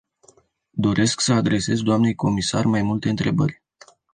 Doresc 0.77 1.19
să 1.19 1.33
adresez 1.33 1.81
doamnei 1.81 2.15
comisar 2.15 2.65
mai 2.65 2.81
multe 2.81 3.09
întrebări. 3.09 3.63